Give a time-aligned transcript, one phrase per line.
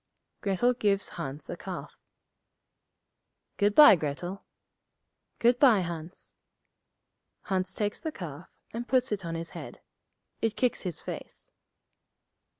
[0.41, 1.95] Grettel gives Hans a calf.
[3.57, 4.43] 'Good bye, Grettel.'
[5.37, 6.33] 'Good bye, Hans.'
[7.43, 9.81] Hans takes the calf, and puts it on his head.
[10.41, 11.51] It kicks his face.